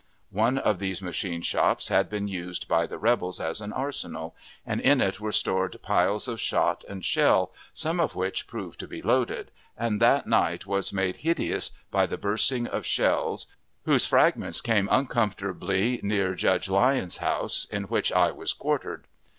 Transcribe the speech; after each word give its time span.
One 0.31 0.57
of 0.57 0.79
these 0.79 0.99
machine 0.99 1.43
shops 1.43 1.89
had 1.89 2.09
been 2.09 2.27
used 2.27 2.67
by 2.67 2.87
the 2.87 2.97
rebels 2.97 3.39
as 3.39 3.61
an 3.61 3.71
arsenal, 3.71 4.35
and 4.65 4.81
in 4.81 4.99
it 4.99 5.19
were 5.21 5.31
stored 5.31 5.79
piles 5.83 6.27
of 6.27 6.41
shot 6.41 6.83
and 6.89 7.05
shell, 7.05 7.53
some 7.75 7.99
of 7.99 8.15
which 8.15 8.47
proved 8.47 8.79
to 8.79 8.87
be 8.87 9.03
loaded, 9.03 9.51
and 9.77 10.01
that 10.01 10.25
night 10.25 10.65
was 10.65 10.91
made 10.91 11.17
hideous 11.17 11.69
by 11.91 12.07
the 12.07 12.17
bursting 12.17 12.65
of 12.65 12.83
shells, 12.83 13.45
whose 13.85 14.07
fragments 14.07 14.59
came 14.59 14.87
uncomfortably, 14.89 15.99
near 16.01 16.33
Judge 16.33 16.67
Lyon's 16.67 17.17
house, 17.17 17.65
in 17.71 17.83
which 17.83 18.11
I 18.11 18.31
was 18.31 18.53
quartered. 18.53 19.05